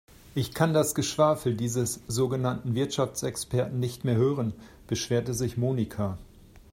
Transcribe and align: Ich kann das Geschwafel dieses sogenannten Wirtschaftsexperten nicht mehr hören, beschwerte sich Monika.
Ich 0.33 0.55
kann 0.55 0.73
das 0.73 0.95
Geschwafel 0.95 1.53
dieses 1.55 2.01
sogenannten 2.07 2.73
Wirtschaftsexperten 2.73 3.79
nicht 3.79 4.03
mehr 4.03 4.15
hören, 4.15 4.51
beschwerte 4.87 5.35
sich 5.35 5.57
Monika. 5.57 6.17